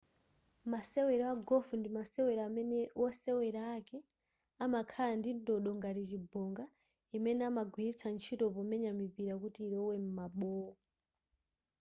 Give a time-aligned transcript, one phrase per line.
[0.71, 3.97] masewero a golf ndi masewero amene wosewera ake
[4.63, 6.63] amakhala ndi ndodo ngati chibonga
[7.17, 10.73] imene amagwiritsa ntchito pomenya mipira kuti ilowe m'mabowo